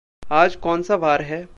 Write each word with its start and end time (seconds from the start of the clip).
आज 0.31 0.55
कौनसा 0.55 0.95
वार 0.95 1.21
है? 1.21 1.47